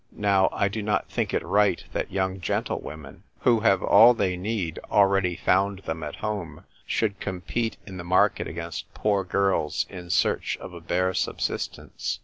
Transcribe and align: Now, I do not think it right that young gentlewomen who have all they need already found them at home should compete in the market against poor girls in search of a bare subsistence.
Now, 0.11 0.49
I 0.51 0.67
do 0.67 0.81
not 0.81 1.11
think 1.11 1.31
it 1.31 1.45
right 1.45 1.83
that 1.93 2.11
young 2.11 2.39
gentlewomen 2.41 3.21
who 3.41 3.59
have 3.59 3.83
all 3.83 4.15
they 4.15 4.35
need 4.35 4.79
already 4.89 5.35
found 5.35 5.83
them 5.85 6.01
at 6.01 6.15
home 6.15 6.63
should 6.87 7.19
compete 7.19 7.77
in 7.85 7.97
the 7.97 8.03
market 8.03 8.47
against 8.47 8.91
poor 8.95 9.23
girls 9.23 9.85
in 9.91 10.09
search 10.09 10.57
of 10.57 10.73
a 10.73 10.81
bare 10.81 11.13
subsistence. 11.13 12.19